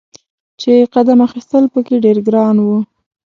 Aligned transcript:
چې 0.61 0.71
قدم 0.93 1.19
اخیستل 1.27 1.63
په 1.73 1.79
کې 1.85 1.95
ډیر 2.05 2.17
ګران 2.27 2.55
و. 2.59 2.67